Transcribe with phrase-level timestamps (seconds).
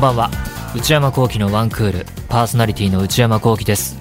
[0.00, 0.30] んばんは。
[0.74, 2.06] 内山聖輝のワンクール。
[2.30, 3.98] パーソナリティの内山聖輝です、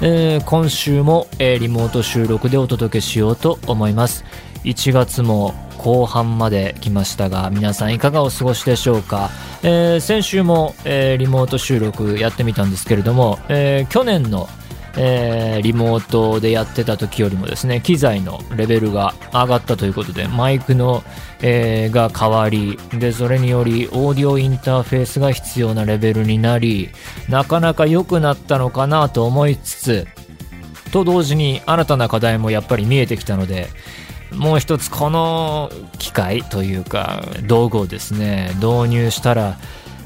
[0.00, 4.24] えー今週も、えーリモート収録でお届けしようと思います。
[4.64, 9.30] 1月も後半まで来ましたが皆さんいかがお過ごしでしょうか、
[9.62, 14.48] えー先週も、えリモート収録やってみたんですけれども、え去年の
[14.96, 21.02] えーリモートでやってた時よりもですね機材のレベルが上がったということでマイクの、
[21.42, 26.90] えーが変わりでそれによりオーディオインターフェースが必要なレベルになり
[27.28, 30.06] なかなか良くなったのかなと思いつつ
[30.92, 33.68] と同時に新たな課題もやっぱり見えてきたので
[34.32, 39.58] もう一つこの機械というか道具をですね導入したら、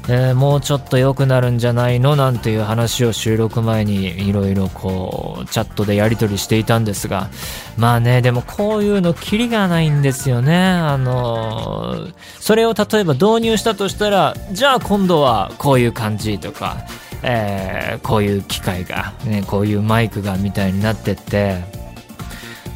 [0.09, 7.29] えーもうちょっと良くなるんじゃないのなんていう話を収録前にいろいろこうチャットでやり取りしていたんですが
[7.77, 10.57] まあねでもこういうのキリがないんですよね。
[10.57, 16.77] あのーそれを例えば導入したとしたらじゃあ今度はこういう感じとか
[17.21, 21.63] えーこういう機械が、ね、こういうマイクがみたいになってって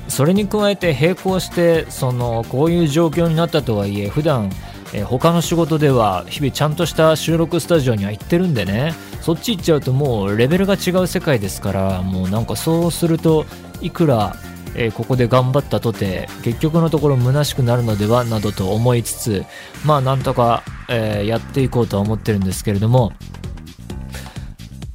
[0.08, 4.52] それに加えて並行してそのこういう状況になったとはいえ普段
[4.96, 8.94] えー他の仕事では日々ちゃんとした収録スタジオには行ってるんでね。
[9.22, 13.46] そっち行っちゃうともうレベルが違う世界ですからもうなんかそうすると
[13.82, 14.36] いくら、
[14.76, 19.46] えーここで頑張ったとて結局のところ虚しくなるのではなどと思いつつ
[19.84, 23.12] まあなんとか、えーやっていこうとは思ってるんですけれども。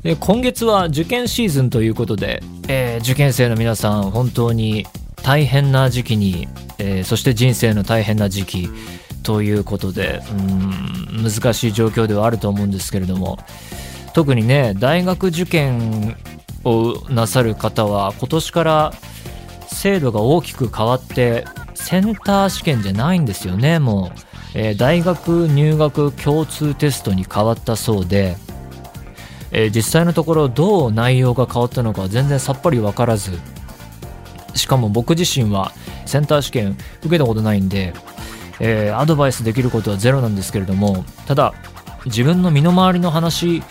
[0.02, 4.86] で今月は受験シーズンということで、え受験生の皆さん本当に
[5.22, 6.48] 大変な時期に、
[6.78, 8.70] えそして人生の大変な時期
[9.22, 13.38] ということでうん難しい状況ではあると思うんですけれども
[14.14, 16.16] 特にね大学受験
[16.64, 18.92] をなさる方は今年から
[19.66, 21.44] 制度が大きく変わって
[21.74, 24.18] センター試験じゃないんですよねもう、
[24.54, 28.36] えー大学入学共通テストに変わったそうで、
[29.52, 33.38] えー実際のところどう内容が変わったのか全然さっぱり分からず。
[34.54, 35.72] しかも僕自身は
[36.06, 37.94] センター試験受けたことないんで、
[38.60, 41.54] えーアドバイスできることはゼロなんですけれどもただ
[42.06, 43.62] 自分の身の回りの話、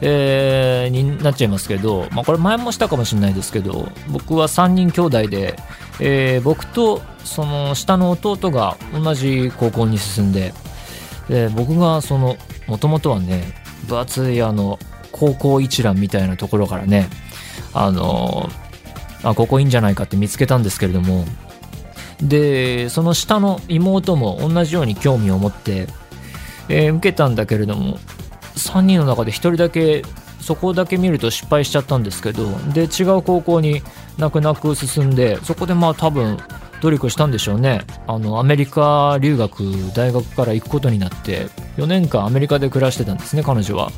[0.00, 5.56] えーになっちゃいますけど、まあ、これ前もしたかもしれないですけど僕は3人兄弟で、
[6.00, 10.54] えー僕とその下の弟が同じ高校に進んで、
[11.28, 12.36] で僕がその
[12.68, 13.42] もともとはね
[13.88, 14.78] 分厚いあの
[15.10, 17.08] 高校一覧みたいなところからね
[17.72, 18.48] あの
[19.22, 21.24] あここいいんじゃないかって見つけたんですけれども
[22.22, 25.86] でその下の妹も同じように興味を持って、
[26.68, 27.98] えー受けたんだけれども
[28.56, 30.02] 3人の中で1人だけ
[30.40, 33.82] そこだけ見ると失敗しちゃったんですけどで違う高校に
[34.16, 36.38] 泣く泣く進んでそこでまあ多分
[36.80, 37.84] 努力したんでしょうね。
[38.06, 39.62] あのアメリカ留学
[39.94, 41.46] 大学から行くことになって
[41.78, 43.90] 4年間アメリカで暮らしてたんですね彼女は。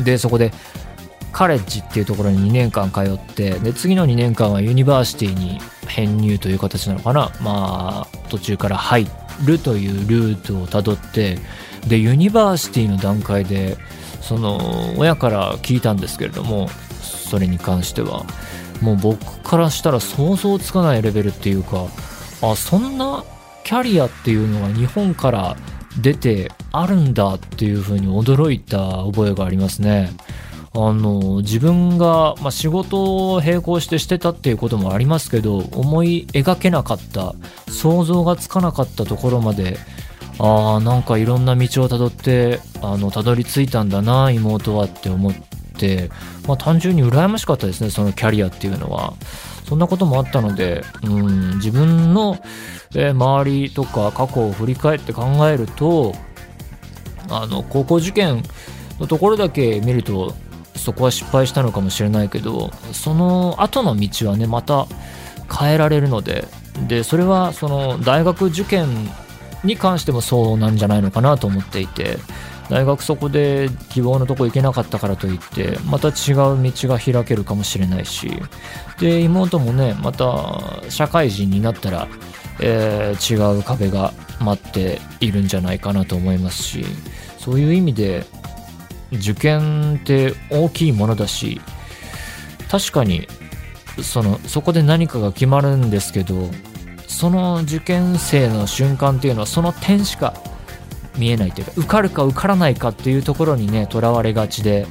[0.00, 0.52] でそこで
[1.32, 9.06] カレッジっていうところに2年間通ってで次の2年間はユニバーシティに編入という形なのかなまあ途中から入
[9.44, 11.38] るというルートをたどって
[11.86, 13.76] でユニバーシティの段階で
[14.20, 16.68] その親から聞いたんですけれども
[17.00, 18.24] それに関しては
[18.80, 21.86] もう僕からしたら想像つかないレベルっていうか
[22.42, 23.24] あそんな
[23.64, 25.56] キャリアっていうのが日本から
[26.00, 30.10] 出てあるんだっていうふうに驚いた覚えがありますね。
[30.80, 37.34] あの自分が、まあ、仕事を並行してしてたっていうこともありますけど思い描けなかった
[37.68, 39.76] 想像がつかなかったところまで
[40.38, 45.34] あーなんかいろんな道をたどってあのたどり着いたんだな妹はって思っ
[45.76, 46.10] て、
[46.46, 49.14] まあ、単純に羨ましかったですねそのキャリアっていうのは。
[49.68, 52.38] そんなこともあったので、うん、自分の、
[52.94, 56.14] えー周りとか過去を振り返って考えると
[57.28, 58.42] あの高校受験
[58.98, 60.34] のところだけ見ると
[60.78, 64.86] そこは失敗したのかもしれないけどその後の道はねまた
[65.50, 66.46] 変えられるので
[66.86, 68.88] でそれはその大学受験
[69.64, 72.18] に関してもそうなんじゃないのかなと思っていて
[72.68, 76.14] 大学そこで希望のとこ行けなかったからといってまた違う
[76.62, 78.30] 道が開けるかもしれないし
[79.00, 82.08] で妹もねまた社会人になったら、
[82.60, 86.84] えー違う壁が待っているんじゃないかなと思いますし
[87.38, 88.24] そういう意味で
[89.12, 91.60] 受験って大きいものだし
[92.70, 93.26] 確かに
[94.02, 96.50] そのそこで何かが決まるんですけど
[97.06, 100.34] その受験生の瞬間っていうのはその点しか
[101.16, 104.86] 見えないというか受かるか受からないかっていうところにねとらわれがちで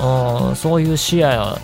[0.00, 1.58] あそういう視野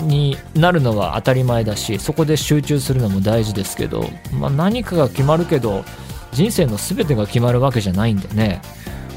[0.00, 5.84] になるのは当たり前だしそこで集中するのも大事ですけど、まあ、何かが決まるけど
[6.32, 8.60] 人生の全てが決まるわけじゃないんでね。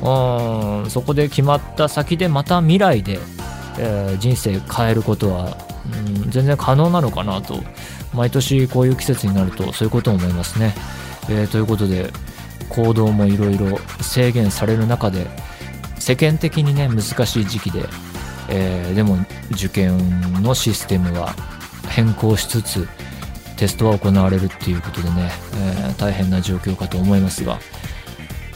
[0.02, 3.20] うんそこで決まった先でまた未来で、
[3.80, 7.60] えー、人生変えることは、うん、全然可能なのかなと
[8.14, 10.74] 毎年こういう季節になるとそういうことを思いますね。
[11.30, 12.12] えー、ということで
[12.70, 15.28] 行動もいろいろ制限される中で
[16.00, 17.86] 世間的にね難しい時期で、
[18.50, 19.18] えー、でも
[19.52, 19.98] 受験
[20.42, 21.34] のシステムは
[21.90, 22.88] 変更しつつ
[23.58, 27.60] テストは行われるっていうことでね、えー、大変な状況かと思いますが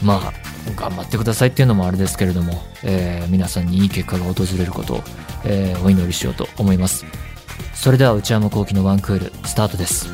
[0.00, 5.02] まあ頑張ってくださいっていうのもあれですけれども、えー、皆さんにいい結果が訪れることを、
[5.44, 7.04] えー、お送りしようと思います。
[7.74, 10.08] それでは内山昂輝の1クールスタートです。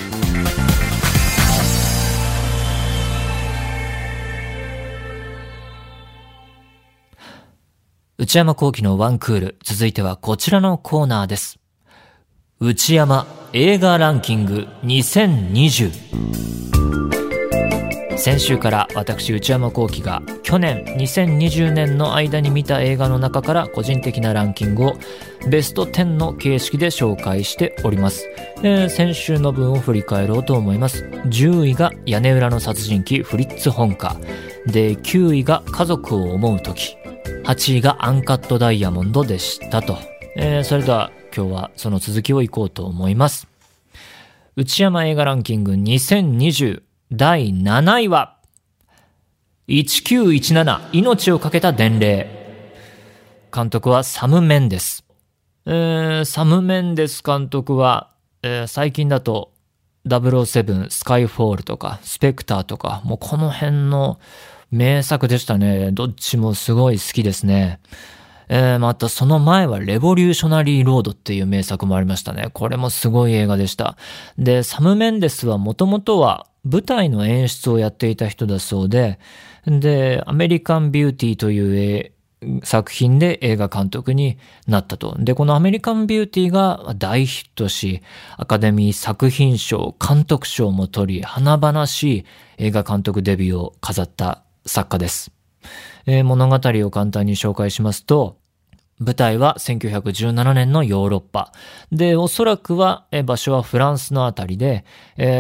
[8.17, 11.59] 内山昂輝の1クール続いてはこちらのコーナーです。
[12.61, 16.68] 内山映画ランキング2020
[18.19, 24.95] 先週から私内山昂輝が去年2020年の間に見た映画の中から個人的なランキングを
[25.49, 28.29] ベスト10の形式で紹介しております、
[28.65, 31.05] えー、先週の分を振り返ろうと思います。
[31.27, 34.17] 10位が屋根裏の殺人鬼フリッツ本家。
[34.67, 36.97] で9位が家族を思う時。
[37.45, 39.97] 8位がアンカットダイヤモンドでしたと、
[40.35, 43.47] えー、それでは今日はその続きをいこうと思います。
[44.57, 48.37] 内山映画ランキング2020第7位は、
[49.69, 52.29] 1917命をかけた伝令。
[53.55, 55.07] 監督はサム・メンデス。
[55.65, 58.11] えー、サム・メンデス監督は、
[58.43, 59.53] えー、最近だと
[60.07, 64.21] 007、スカイフォールとか、スペクターとか、もうこの辺の
[64.71, 65.93] 名作でしたね。
[65.93, 67.81] どっちもすごい好きですね。
[68.49, 72.49] えー、またその前はレボリューショナリーロードっていう名作もありましたね。
[72.53, 73.97] これもすごい映画でした。
[74.39, 79.19] で、サム・メンデスはもともとは舞台の演出をやっていた人だそうで、
[79.67, 82.13] で、アメリカン・ビューティーという
[82.63, 85.17] 作品で映画監督になったと。
[85.19, 88.03] で、このアメリカン・ビューティーが大ヒットし、
[88.37, 92.25] アカデミー作品賞、監督賞も取り、華々しい
[92.59, 95.38] 映画監督デビューを飾った作家です。
[96.11, 98.39] えー、物語を簡単に紹介しますと、
[98.99, 101.53] 舞台は1917年のヨーロッパ。
[101.93, 104.85] で、おそらくは、場所はフランスのあたりで、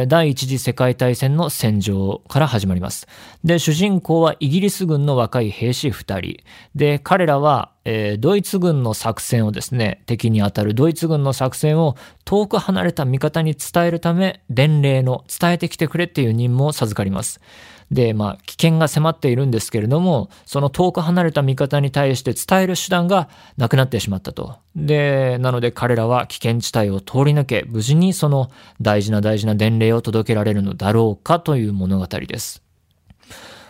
[0.07, 3.09] 第一次世界大戦の戦場から始まります。
[3.43, 6.37] で、主人公はイギリス軍の若い兵士二人。
[6.77, 7.73] で、彼らは、
[8.19, 17.41] ドイツ軍の作戦をですね、敵に当たるドイツ軍の作戦を遠く離れた味方に伝えるため、伝令の伝えてきてくれっていう任務を授かります。
[17.91, 24.57] で、まあ、危険が迫っているんですけれども、その遠く離れた味方に対して伝える手段がなくなってしまったと。
[24.77, 28.51] で、なので彼らは危険地帯を通り抜け、無事にその
[28.81, 32.63] 大事な大事な伝令を届けられるのだろうかという物語です。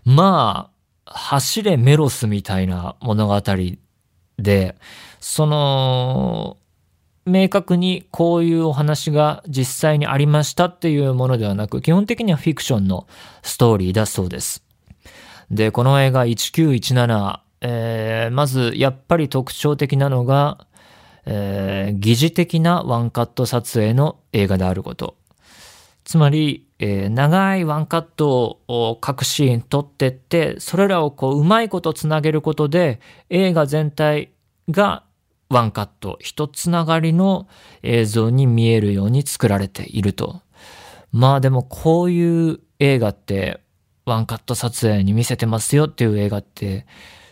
[0.05, 0.71] ま
[1.07, 3.41] あ、走れメロスみたいな物語
[4.39, 4.77] で、
[5.21, 6.59] その、
[7.29, 13.07] 明確にこういうお話が実際にありましたっていうものではなく、基本的にはフィクションの
[13.43, 14.65] ストーリーだそうです。
[15.51, 20.67] で、この映画1917、えー、まずやっぱり特徴的なのが、
[21.27, 25.17] えー、疑似的なワンカット撮影の映画であること。
[26.05, 34.31] つまり、えー、長いワンカットを各シーン撮ってって、それらをこううまいことつなげることで映画全体
[34.71, 35.05] が
[35.51, 37.49] ワンカット、一つながりの
[37.83, 40.43] 映像に見えるように作られていると。
[41.13, 43.61] まあでもこういう映画って
[44.05, 46.87] ワンカット撮影に見せてますよっていう映画って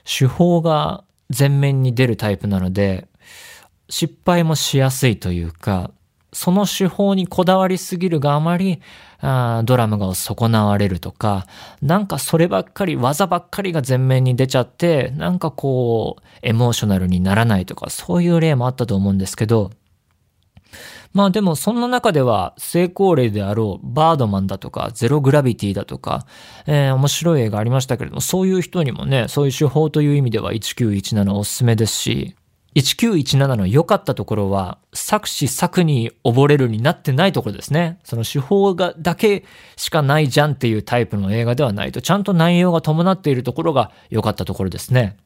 [0.05, 1.05] 手法が
[1.37, 3.09] 前面に出るタイプなので
[3.89, 5.91] 失敗もしやすいというか
[6.37, 8.83] その手法にこだわりすぎるがあまり
[9.21, 11.47] あドラムが損なわれるとか、
[11.81, 19.71] なんかそればっかり、技ばっかりが前面に出ちゃって、なんかこう、エモーショナルにならないとか、そういう例もあったと思うんですけど、
[21.15, 26.27] まあでもそんな中では成功例であろうバードマンだとかゼログラビティだとか、
[26.67, 32.37] えー、面白い映画ありましたけれども、そういう人にもね、そういう手法という意味では1917おすすめですし、
[32.77, 37.99] 1917の良かったところは、作詞作に溺れるになってないところですね。
[38.05, 39.45] その手法がだけ
[39.77, 45.17] しかないじゃんっていうタイプの映画ではないと、ちゃんと内容が伴っているところが良かったところですね。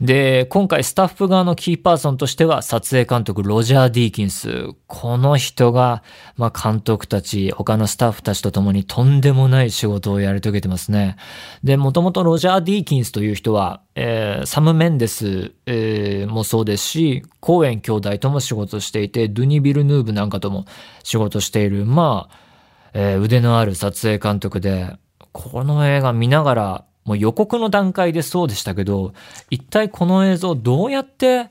[0.00, 4.68] で、今回スタッフ側のキーパーソンとしては撮影監督ロジャー・ディーキンス。
[4.86, 6.02] この人が、
[6.36, 11.16] まあ、監督たち、他のスタッフたちと共にとんでもない仕事をやり遂げてますね。
[11.64, 20.66] で、もともとロジャー・ディーキンスという人は、えー、サム・メンデス、えー、もそうですし、コーエン兄弟とも仕事していて、ドゥニ・ビルヌーブなんかとも
[21.02, 22.36] 仕事している、まあ、
[22.92, 24.96] えー、腕のある撮影監督で、
[25.32, 29.14] この映画見ながら、もう予告の段階でそうでしたけど、
[29.48, 31.50] 一体この映像どうやって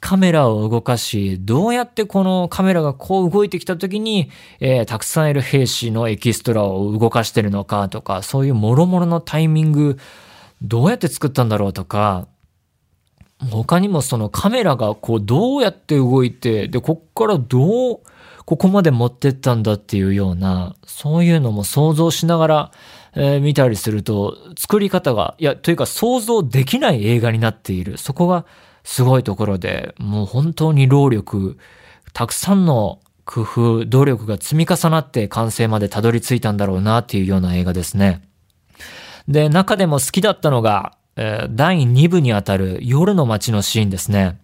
[0.00, 4.30] カメラを動かし、どうやってこのカメラがこう動いてきた時に、
[4.60, 9.98] えー、たくさんいる兵士のエキストラを動かしてるのかとか、そういう諸々のタイミング、
[10.62, 12.26] どうやって作ったんだろうとか、
[13.50, 18.00] 他にもそのカメラがこうどうやって動いて、で、こっからどう、
[18.44, 22.72] ここまで持ってったんだっていうような、そういうのも想像しながら、
[23.16, 27.98] えー、見たりすると、作り方が、いや、というか想像できない映画になっている。
[27.98, 28.44] そこが
[28.82, 31.58] すごいところで、もう本当に労力、
[32.12, 38.22] たくさんの工夫、努力が積み重なって完成までたどり着いたんだろうなっていうような映画ですね。
[39.28, 44.38] で、中でも好きだったのが、えー、第2部にあたる夜の街のシーンですね。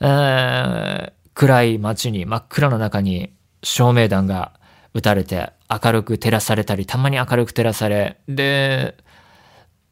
[0.00, 3.32] えー、暗い街に、真っ暗な中に
[3.62, 4.57] 照明弾が
[4.94, 8.96] 撃たれて明るく照らされたり、たまに明るく照らされ、で、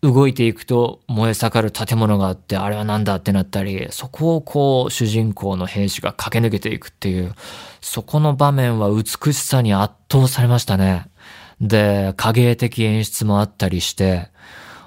[0.03, 7.35] 動いていくと燃え盛る建物があって、あれは何だってなったり、そこをこう主人公の兵士が駆け抜けていくっていう、
[7.81, 11.07] そこの場面は美しさに圧倒されましたね。
[11.61, 14.29] で、影絵的演出もあったりして、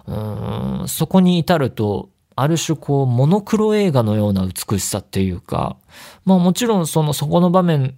[0.08, 5.76] うんそこに至ると、ある種こう、モノクロ映画のような美しさっていうか、
[6.24, 7.96] まあもちろんその、そこの場面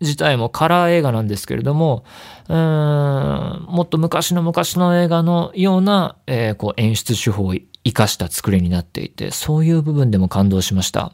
[0.00, 2.04] 自体もカラー映画なんですけれども、
[2.48, 7.54] もっと昔の昔の映画のような、えー、こう演出手法を
[7.84, 11.12] 活かした作りになっていて、そういう部分でも感動しました。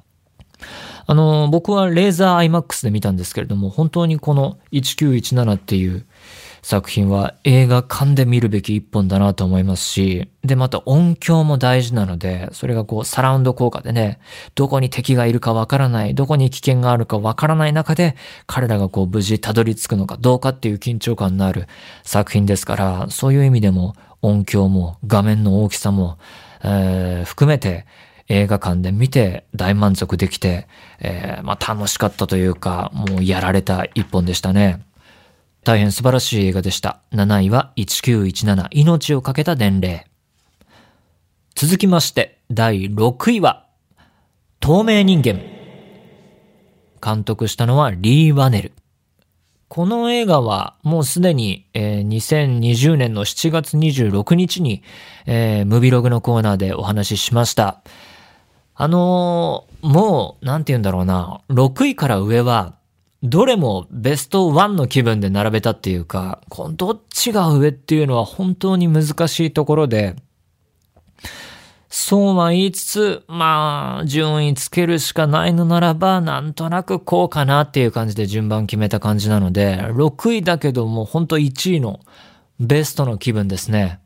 [1.06, 6.04] あの、僕はレーザー IMAX で見たんですけれども、本当にこの1917っていう、
[6.66, 14.18] 作品は映画館で見るべき一本だなと思いますし、で、また音響も大事なので、それがこうサラウンド効果でね、
[14.56, 18.16] どこに敵がいるかわからない、どこに危険があるかわからない中で、
[18.48, 21.68] 彼らがこう無事たどり着くのかどうかっていう緊張感のある
[22.02, 26.18] 作品ですから、そういう意味でも音響も画面の大きさも、
[26.64, 27.86] えー、含めて、
[28.26, 30.66] 映画館で見て大満足できて、
[30.98, 34.84] えー、まあ楽しかったというか、もうやられた一本でしたね。
[35.66, 37.00] 大変素晴らしい映画でした。
[37.10, 40.06] 7位は1917命をかけた伝令。
[41.56, 43.66] 続きまして、第6位は、
[44.60, 45.40] 透明人間。
[47.04, 48.72] 監督したのはリー・ワネル。
[49.66, 54.84] この映画はもうすでに、えー、2020年の7月26日に、
[55.26, 57.82] えー、ムビログのコーナーでお話ししました。
[58.76, 62.75] あのー、もう、なんて言うんだろうな、6位から上は、
[63.28, 70.16] どれもベスト1の気分で並べたっていうか、このどっちが上っていうのは本当に難しいところで、
[71.88, 82.00] そうは言いつつ、まあ、順位つけるしかないのならば、なんとなくこうかなっていう感じで順番決めた感じなので、6位だけども本当1位の
[82.60, 84.00] ベストの気分ですね。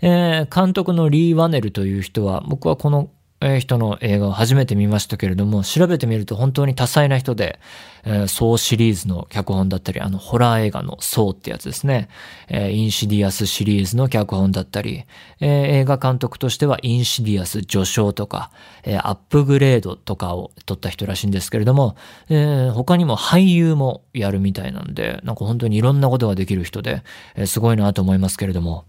[0.00, 3.10] えー、監督のリー・ワネルという人は、僕はこの
[3.44, 7.60] え人の映画を初めて見ましたけれども、調べてみると本当に多彩な人で、
[8.04, 12.08] えー、ソーシリーズの脚本だったり、あの、ホラー映画のソーってやつですね。
[12.48, 15.04] えー、インシディアスシリーズの脚本だったり、
[15.40, 18.50] えー、映画監督としてはインシディアス序章とか、
[18.84, 21.96] え、アップグレードとかを撮った人らしいんですけれども、
[22.30, 27.02] え、他にも俳優もやるみたいなんで、なんか本当にいろんなことができる人で、
[27.36, 28.84] え、すごいなと思いますけれども、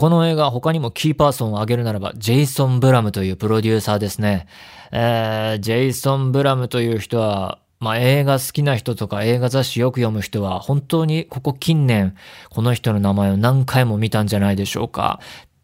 [0.00, 4.46] この映画他にもキーパーソンを挙げるならば、ジェイソン・ブラムというプロデューサーですね。
[4.92, 12.14] えー、ジェイソン・ブラムという人は、まあ、映画好きな人とか映画雑誌よく読む人は本当にここ近年
[12.48, 15.20] この人の名前を何回も見たんじゃないでしょうか。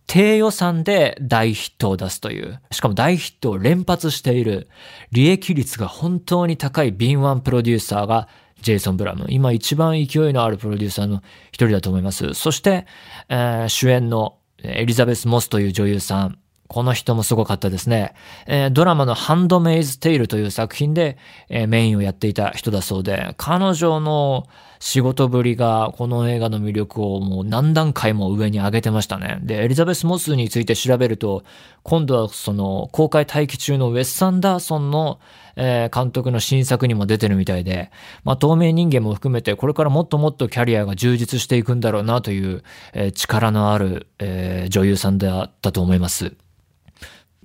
[0.07, 4.69] 低予算で大ヒットを出すという、しかも大ヒットを連発している、
[5.13, 8.29] 利益率が本当に高い敏腕プロデューサーが
[8.61, 9.27] ジェイソン・ブラム。
[9.29, 12.35] 今一番勢いのあるプロデューサーの一人だと思います。
[12.35, 12.87] そして、
[13.29, 16.39] えー、主演のエリザベス・モスという女優さん。
[16.69, 18.15] この人もすごかったですね。
[18.47, 21.17] えー、ドラマのハンドメイズ・テイルという作品で、
[21.49, 24.47] えー、メインをやっていた人だそうで、彼女の
[24.79, 29.39] 仕事ぶりがこの映画の魅力をもう何段階も上に上げてましたね。
[29.43, 31.45] で、エリザベス・モスについて調べると、
[31.83, 35.21] 今度はその公開待機中のウェス・サンダーソンの、
[35.57, 37.91] え、監督の新作にも出てるみたいで、
[38.25, 46.35] まあ透明人間も含めてこれからもっともっとキャリアが充実していくんだろうなという、え、力のある、え、女優さんだったと思います。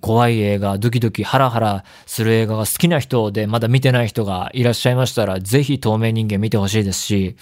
[0.01, 7.35] 怖い映画、ドキドキハラハラする映画が好きな人でまだ見てない人がいらっしゃいましたら、ぜひ透明人間見てほしいですし、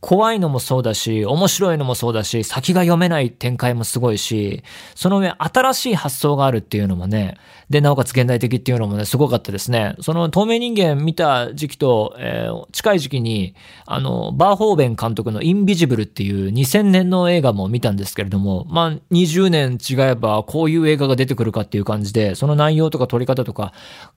[0.00, 4.62] 怖いのもそうだし、面白いのもそうだし、先が読めない展開もすごいし、
[4.94, 7.36] その上新しい発想があるっていうのもね、
[7.68, 9.96] で、なおかつ現代的っていうのもね、すごかったですね。
[10.00, 23.72] その透明人間見た時期と、えー、近い時期に、あの、バーホーベン監督のインビジブルっていう2000年の映画も見たんですけれども、まあ、20年違えばこういう映画が出てくるかっていう感じで、その内容とか撮り方とか、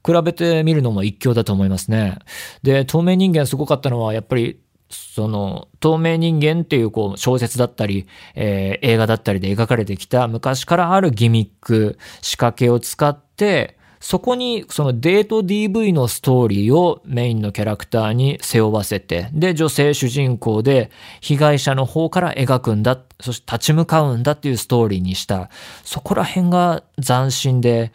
[0.05, 2.19] 比べてみるのも一興だと思いますね。
[2.61, 4.60] で、透明人間すごかったのは、やっぱり
[4.91, 20.89] その、透明人間っていうこう小説だったり、えー、映画だったりで描かれてきた昔からあるギミック、仕掛けを使って、そこにそのデート DV のストーリーをメインのキャラクターに背負わせて、で、女性主人公で
[21.21, 25.51] 被害者の方から描くんだ、そして立ち向かうんだっていうストーリーにした、
[25.83, 27.91] そこら辺が斬新で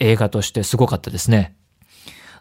[0.00, 1.54] 映画としてすごかったですね。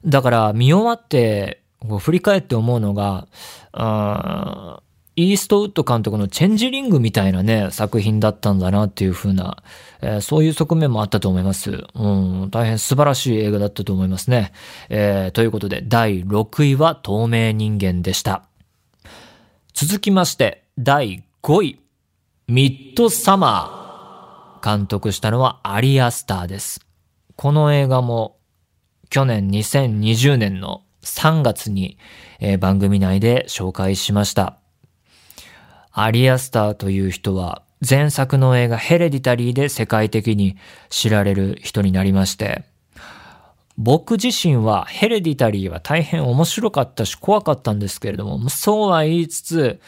[0.03, 1.58] だから見終わって
[1.99, 3.27] 振り返って思うのが、
[3.71, 4.81] あ
[5.15, 9.61] イーストウッド監督のチェンジリングみたいなね、作品だったんだなっていう風な、
[10.01, 11.71] えー、そういう側面もあったと思います。
[11.93, 12.07] う
[12.45, 14.53] ん、大変素晴らしい映画だったと思いますね。
[14.87, 18.43] えー、ということで、第6位は透明人間でした。
[19.73, 21.79] 続きまして、第5位、
[22.47, 23.79] ミッドサマー。
[24.61, 26.85] 監督したのはアリアスターです。
[27.35, 28.37] この映画も
[29.09, 31.97] 去年2020年の3月に、
[32.39, 34.57] えー、番組内で紹介しました。
[35.91, 40.57] アリアスターという人は前作の映画ヘレディタリーで世界的に
[40.89, 42.63] 知られる人になりまして、
[43.77, 49.79] 僕自身はヘレディタリーは大変面白かったし怖かったんですけれども、そうは言いつつ、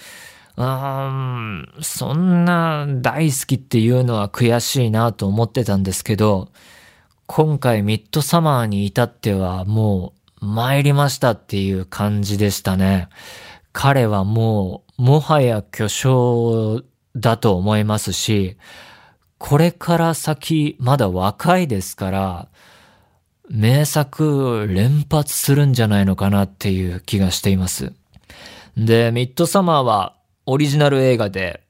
[0.56, 6.50] うーん、そんな大好きっていうのは悔しいなと思ってたんですけど、
[7.25, 13.07] 今回ミッドサマーに至ってはもう参りましたっていう感じでしたね。
[13.74, 16.83] 彼はもう、もはや巨匠
[17.15, 18.57] だと思いますし、
[19.38, 22.48] これから先、まだ若いですから、
[23.50, 27.94] 名作連発するんじゃないのかなっていう気がしています。
[28.75, 31.61] で、ミッドサマーはオリジナル映画で、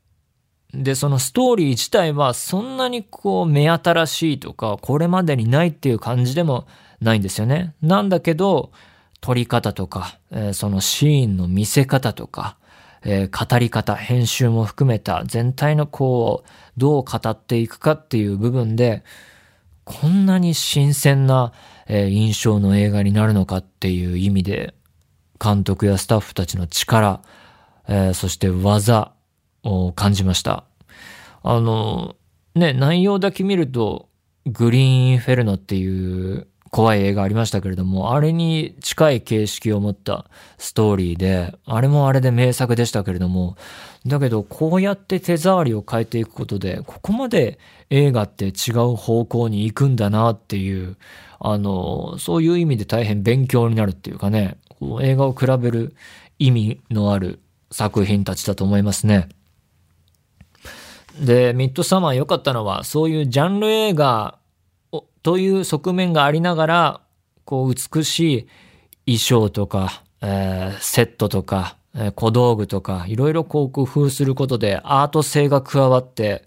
[0.74, 6.67] で、そのストーリー自体はそんなにこう目新しいとか、これまでにないっていう感じでも
[7.02, 7.74] ないんですよね。
[7.82, 8.72] なんだけど、
[9.20, 12.58] 撮り方とか、えー、そのシーンの見せ方とか、
[13.04, 19.04] えー、語り方、編集も含めた全体のこう、どう語っていくかっていう部分で、
[19.84, 21.54] こんなに新鮮な、
[21.88, 24.74] えー、印象の映画になるのかっていう意味で、
[25.44, 27.22] 監督やスタッフたちの力、
[27.88, 29.12] えそして技
[29.64, 30.66] を感じました。
[31.42, 32.16] あの、
[32.54, 34.10] ね、内容だけ見ると、
[34.46, 40.26] グリーンインフェルノっていう怖い映画ありましたけれども、あれに近い形式を持った
[40.58, 43.58] ストーリーで、あれもあれで名作でしたけれども、
[44.08, 50.96] だけどこうやって手触りを変えていくことで、ここまで映画って違う方向に行くんだなっていう、
[51.42, 55.94] あの、そういう意味で大変勉強になるっていうかね、こう映画を比べる
[56.40, 59.28] 意味のある作品たちだと思いますね。
[61.20, 64.40] で、ミッドサマー良かったのは、そういうジャンル映画
[65.24, 67.02] という側面がありながら、
[67.46, 68.48] こう美し
[69.06, 76.46] い衣装とか、えー、セットとか、えー、小道具とか、いろいろこう工夫することでアート性が加わって、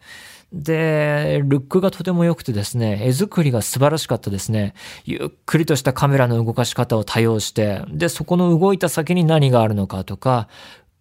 [0.54, 4.74] で、ルックがとても良くてですね、絵作りが素晴らしかったですね。
[5.04, 10.48] ゆっくりとしたカメラの動かし方を多用して、で、そこの動いた先に何があるのかとか、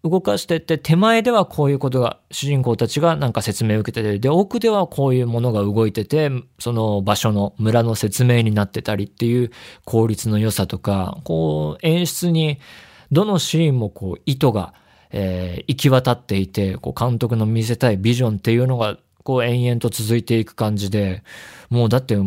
[0.03, 9.51] 動かしてって手前ではこういうことが主人公たちがなんか説明を受けててで奥ではこういうものが動いててその場所の村の説明になってたりっていう
[9.85, 12.59] 効率の良さとかこう演出に
[13.13, 14.73] どのシーンもこう意図が、
[15.11, 21.23] えー、行き渡っていてこう監督の見せたいビジョンっていうのがこう延々と続いていく感じで
[21.69, 22.17] もうだって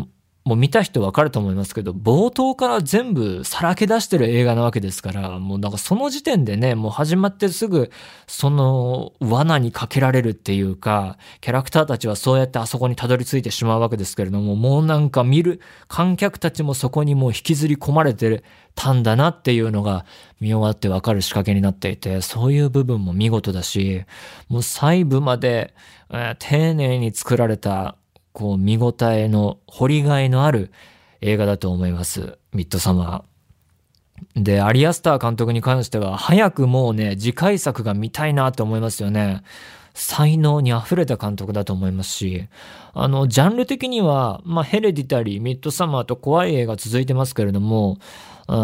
[0.46, 7.90] もう見た人わかると思いますけど、冒頭から全部さらけ出してる映画なわけですから、もうなんかその時点でね、もう始まってすぐ、
[8.28, 18.44] その罠にかけられるっていうか、キャラクターたちはそうやってあそこにたどり着いてしまうわけですけれども、もうなんか見る、観客たちもそこにもう引きずり込まれて
[18.76, 20.06] たんだなっていうのが
[20.38, 24.04] 見終わってわかる仕掛けになっていて、そういう部分も見事だし、
[24.48, 25.74] もう細部まで、
[26.10, 27.96] えー、丁寧に作られた
[28.36, 30.70] こう見応えの掘りがいのある
[31.22, 32.38] 映画だと思います。
[32.52, 34.42] ミッドサマー。
[34.42, 39.42] で、アリアスター監督に関しては、早くもうね、次回作が見たいなと思いますよね。
[39.94, 42.46] 才能に溢れた監督だと思いますし、
[42.92, 47.96] あの、ジャンル的には、まあ、ヘレディタリー、ミッドサマーと怖い映画続いてますけれども、
[48.48, 48.54] うん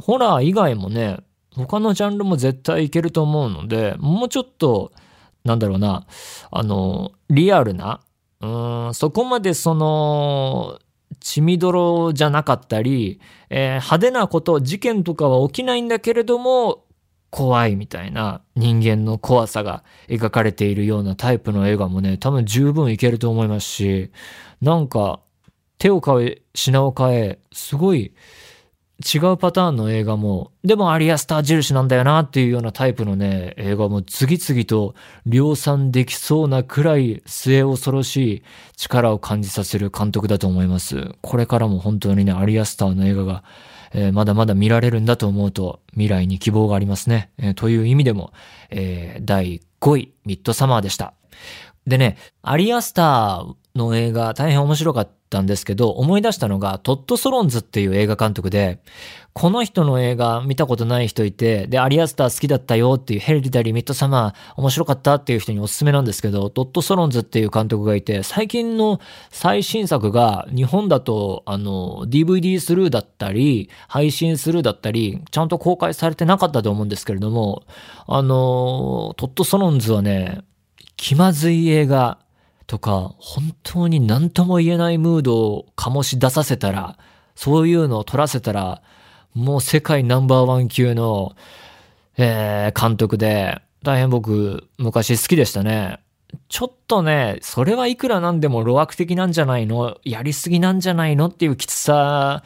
[0.00, 1.18] ホラー以外もね、
[1.54, 4.90] 他のジャンルも絶対いけると思うので、もうちょっと、
[5.44, 6.04] なんだろうな、
[6.50, 8.00] あの、リアルな、
[8.46, 10.78] うん、そこまでその、
[11.20, 16.84] 血みどろじゃなかったり、えー、派手なこと、事件とかは起きないんだけれども、
[17.30, 24.10] 怖いみたいな人間の怖さが描かれているようなタイプの映画もね、多分十分いけると思いますし、
[24.62, 25.20] なんか
[25.78, 28.14] 手を変え、品を変え、すごい
[29.04, 34.94] 違うパターンの映画も、でもアリアスター印なんだよなっていうようなタイプのね、映画も次々と
[35.26, 38.42] 量産できそうなくらい末恐ろしい
[38.76, 41.10] 力を感じさせる監督だと思います。
[41.20, 43.44] これからも本当にね、アリアスターの映画が、
[43.92, 47.30] えー、まだまだ見られるんだと思うと未来に希望がありますね。
[47.36, 48.32] えー、という意味でも、
[48.70, 51.12] えー、第5位、ミッドサマーでした。
[51.86, 58.80] でね、アリ・アスターの映画大変面白かったんですけど、思い出したのがトッド・ソロンズっていう映画監督で、
[59.32, 68.98] この人の映画見たことない人いて、で、アリ・アスター好きだったよっていうヘレディタリー・ミッドサマー面白かったっていう人におすすめなんですけど、トッド・ソロンズっていう監督がいて、最近の
[69.30, 77.64] 最新作が日本だと、あの、DVD スルーだったり、配信スルーだったり、ちゃんと公開されてなかったと思うんですけれども、
[78.06, 80.40] あの、トッド・ソロンズはね、
[80.96, 82.18] 気まずい映画
[82.66, 86.98] とか、本当に何とも言えないムードを醸し出させたら、
[87.34, 88.82] そういうのを撮らせたら、
[89.34, 91.36] もう世界ナンバーワン級の、
[92.16, 96.00] えー、監督で、大変僕、昔好きでしたね。
[96.48, 99.96] ちょっとね、それはいくらなんでも路悪的なんじゃないの？
[100.02, 101.26] やりすぎなんじゃないの？
[101.28, 102.42] っていうきつさ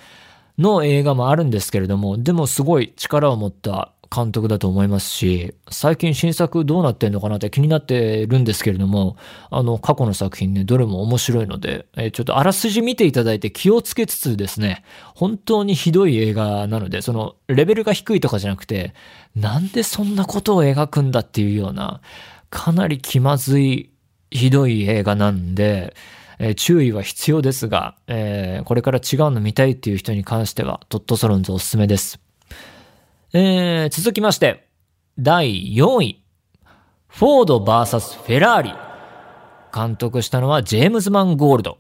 [0.58, 9.16] の映画もあるんですけれども、でもすごい力を持った監督だと思いますし、最近新作どうなってんのかなって気になってるんですけれども、
[9.50, 14.82] あの、過去の作品ね、どれも面白いので、えちょっとあらすじ見ていただいて気をつけつつですね、
[15.14, 18.94] 本当にひどい映画なので、その、レベルが低いとかじゃなくて、
[19.36, 22.00] なんでそんなことを描くんだっていうような、
[22.50, 23.90] かなり気まずい、
[24.32, 25.94] ひどい映画なんで、
[26.40, 32.29] え、注意は必要ですが、えー、これから違うの見たいっていう人に関しては、トットソロンズおすすめです。
[33.32, 34.66] えー、続きまして、
[35.16, 36.24] 第4位。
[37.06, 38.74] フォード VS フェラーリ。
[39.72, 41.78] 監督したのはジェームズ・マン・ゴールド。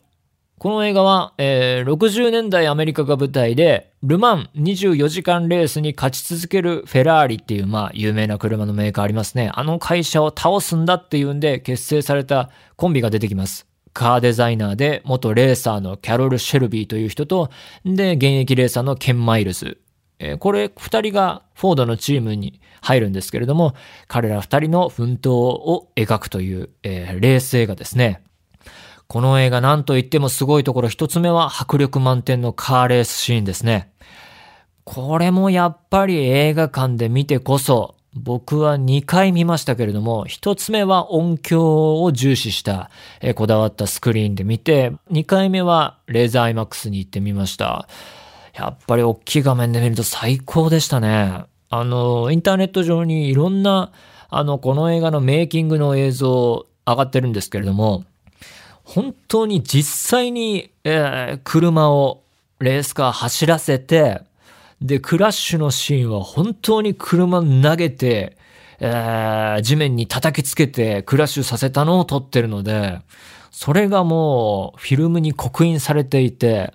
[0.60, 9.50] この映画は、えー、60年代アメリカが舞台で、ルマン24時間レースに勝ち続けるフェラーリっていう、まあ、有名な車のメーカーありますね。
[9.52, 13.66] あの会社を倒すんだっていうんで結成されたコンビが出てきます。
[13.92, 17.50] カーデザイナーで元レーサーのキャロル・シェルビーという人と、
[17.84, 19.78] で、現役レーサーのケン・マイルズ。
[20.20, 23.74] え、これ二人がフォードのチームに入るんですけれども、
[24.06, 28.22] 彼ら二人の奮闘を描くという、えー、レース映画ですね。
[29.08, 33.90] この映画何と言ってもすごいところ一つ目は迫力満点のカーレースシーンですね。
[34.84, 47.88] これもやっぱり映画館で見てこそ、僕は2回見ましたけれども、1つ目は音響を重視した、えこだわったスクリーンで見て、2回目はレーザー IMAX に行ってみました。
[48.54, 51.44] やっぱり大きい画面で見ると最高でしたね。
[51.68, 53.92] あの、インターネット上にいろんな、
[54.28, 58.04] あの、この映画のメイキングの映像上がってるんですけれども、
[58.82, 62.22] 本当に実際に、えー、車を
[62.58, 64.22] レースカー走らせて、
[64.80, 68.36] で、クラッシュのシーンは本当に車投げて、
[68.80, 73.00] えー、地面に叩きつけてクラッシュさせたのを撮ってるので、
[73.50, 76.72] それがもうフィルムに刻印されていて、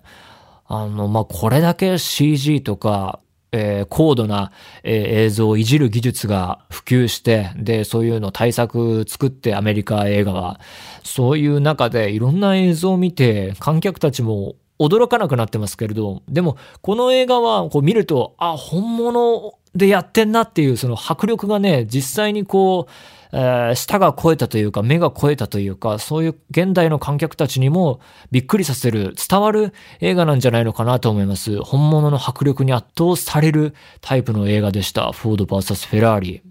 [0.68, 3.20] あの、まあ、これだけ CG とか、
[3.52, 4.52] えー、高度な、
[4.84, 10.60] えー、映像をいじる技術が普及して、で、そういうの対策作ってアメリカ映画は、
[11.04, 22.92] そういう中でいろんな映像を見て、観客たちも驚かなくなってますけれど、でも、この映画はこう見ると、あ、本物でやってんなっていう、その迫力がね、実際にこう、
[23.38, 28.00] えー、舌が超えたというか、目が超えたというか、そういう現代の観客たちにも
[28.32, 31.60] びっくりさせる、伝わる映画なんじゃないのかなと思います。
[31.62, 35.12] 本物の迫力に圧倒されるタイプの映画でした。
[35.12, 36.44] フォード VS フェラーリ。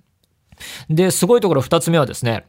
[0.90, 2.44] で、すごいところ二つ目はですね、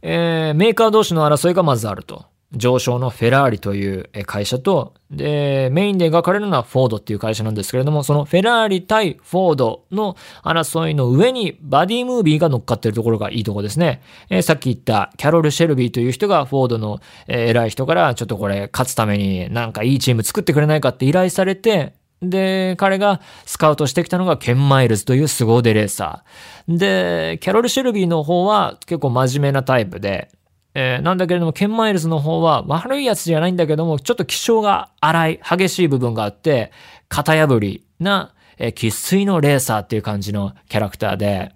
[0.00, 2.31] えー、メーカー同士の争いがまずあると。
[2.54, 14.02] 上昇のフェラーリという会社と、で、メインで描かれるのはフォードっていう会社なんですけれども、そのフェラーリ対フォードの争いの上にバディムービーが乗っかってるところがいいところですね。
[14.28, 26.78] えー、さっき言ったキャロル・シェルビーという人がフォードの、偉い人からちょっとこれ勝つためになんかいいチーム作ってくれないかって依頼されて、で、彼がスカウトしてきたのがケン・マイルズという凄腕レーサー。
[26.78, 30.30] で、キャロル・シェルビーの方は結構真面目なタイプで、
[30.74, 36.72] えー、なんだけれども、ケンマイルズの方は悪いやつじゃないんだけども、ちょっと気性が荒い、激しい部分があって、
[37.08, 41.52] 型破りな、えー、生粋のレーサーっていう感じのキャラクターで、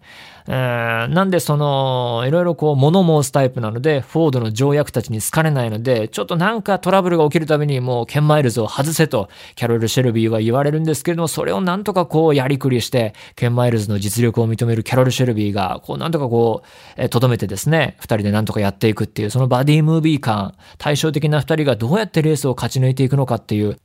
[0.48, 23.78] えー、なんでその、いろいろこう物申すタイプなので、フォードの重役たちに好かれないので、ちょっとなんかトラブルが起きるたびにもうケンマイルズを外せと、キャロル・シェルビーは言われるんですけれども、それをなんとかこうやりくりして、ケンマイルズの実力を認めるキャロル・シェルビーが、こうなんとかこう、えー、とどめてですね、二人でなんとかやっていくっていう、そのバディムービー感、対照的な二人がどうやってレースを勝ち抜いていくのかっていう。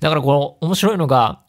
[0.00, 1.40] だからこの面白いのが、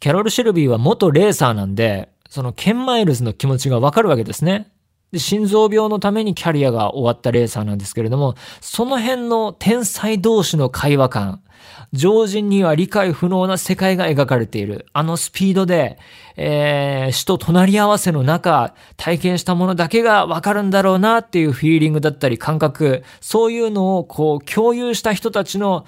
[0.00, 4.70] キャロル・シェルビーは元レーサーなんで、そのケンマイルズの気持ちがわかるわけですね。
[5.12, 11.42] で、心臓病のためにキャリアが終わったレーサーなんですけれども、その辺の天才同士の会話感、
[11.92, 14.86] 常人には理解不能な世界が描かれている。
[14.92, 15.98] あのスピードで、
[16.36, 25.86] えー、死と隣り合わせの中、体験したものだけがわかるんだろうなっていうフィーリングだったり感覚、そういうのをこう共有した人たちの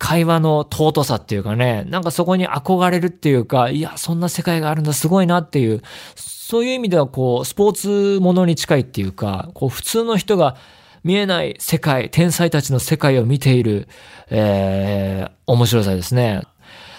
[0.00, 5.82] 会話の尊さっていうかね、なんかそこに憧れるっていうか、いや、そんな世界があるんだ、すごいなっていう、
[6.16, 10.56] そういう意味ではこう、スポーツものに近いっていうか、こう、普通の人が
[11.04, 13.88] 見えない世界、天才たちの世界を見ている、
[14.30, 16.44] えー、面白さですね。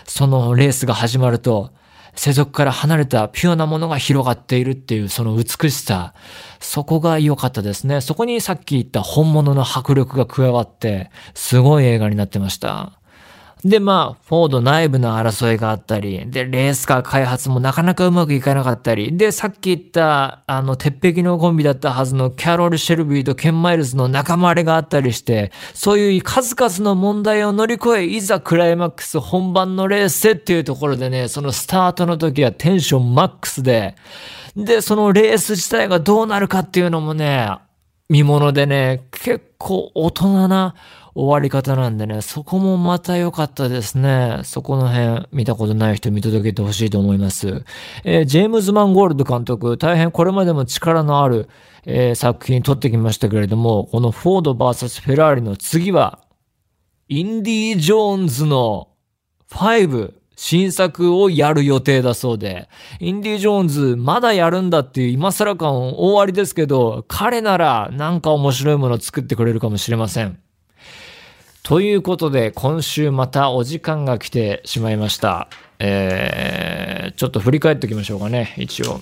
[0.05, 1.71] そのレースが始まると、
[2.15, 6.13] 世俗から離れたピュアなものが広がっているっていうその美しさ。
[6.59, 8.01] そこが良かったですね。
[8.01, 13.00] そこにさっき言った本物の迫力が加わって、すごい映画になってました。
[13.63, 33.95] で、まあ、フォード内部の争いがあったり、で、レースカー開発もなかなかうまくいかなかったり、で、さっき言った、あの、鉄壁のコンビだったはずのキャロル・シェルビーとケン・マイルズの仲間割れがあったりして、そういう数々の問題を乗り越え、いざクライマックス本番のレースっていうところでね、そのスタートの時はテンションマックスで、
[34.55, 37.49] で、そのレース自体がどうなるかっていうのもね、
[38.09, 40.75] 見物でね、結構大人な
[41.13, 44.41] 終わり方なんでね、そこもまた良かったですね。
[44.43, 47.65] そこの辺見たことない人見届けてほしいと思います。
[48.05, 51.49] えー、ジェームズ・マンゴールド監督、大変これまでも力のある、
[51.85, 56.19] えー、作品撮ってきましたけれども、このフォード VS フェラーリの次は、
[57.09, 58.87] インディ・ジョーンズの
[59.49, 62.69] 5、新作をやる予定だそうで、
[63.01, 70.39] インディ・ジョーンズまだやるんだっていう今更感大ありですけど、彼ならなんか面白いものを作ってくれるかもしれません。
[71.71, 75.47] ということで、今週またお時間が来てしまいました。
[75.79, 78.99] えー、ちょっと振り返っておきましょうかね、一応。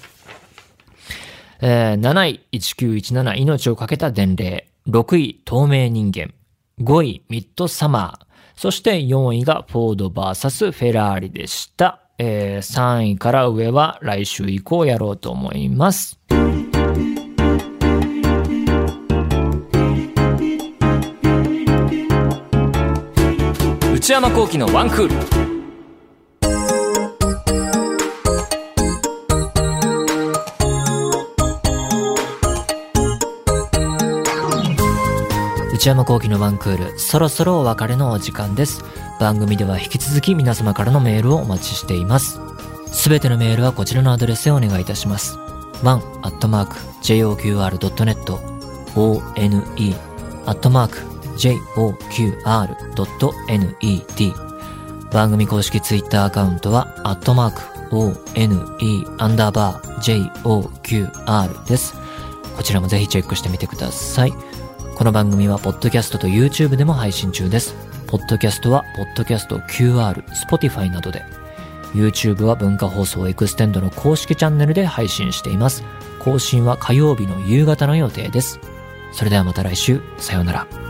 [1.61, 4.67] えー、7位、1917、命をかけた伝令。
[4.87, 6.31] 6位、透明人間。
[6.79, 8.25] 5位、ミッドサマー。
[8.55, 12.01] そして4位がフォード VS フェラーリでした。
[12.19, 16.19] えー、3位から上は来週以降やろうと思います。
[24.09, 25.13] 内山幸喜のワンクール。
[35.75, 38.83] 内山幸喜のワンクールそろそろお別れのお時間です。
[39.19, 42.39] 番組では引き続き皆様からのメールをお待ちしています。
[42.87, 45.37] すべてのメールはこちらのアドレスへお願いいたします。
[45.83, 48.31] one.joqr.net
[48.95, 49.23] one
[50.47, 52.49] アットマーク joqr.net
[55.11, 58.25] 番組公式ツイッターアカウントは、アットマーク、one,
[59.17, 61.95] アンダーバー、joqr です。
[62.55, 64.33] こちらもぜひチェックしてみてください。
[64.95, 67.73] この番組は、ポッドキャストと YouTube でも配信中です。
[68.05, 71.23] ポッドキャストは、ポッドキャスト QR、Spotify などで。
[71.93, 75.83] YouTube は文化放送エクステンドの公式チャンネルで配信しています。
[76.19, 78.59] 更新は火曜日の夕方の予定です。
[79.11, 80.88] それではまた来週、さようなら。